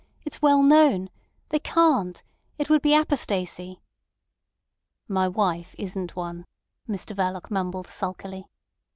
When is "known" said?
0.63-1.11